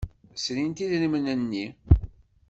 [0.43, 1.65] Srint idrimen-nni.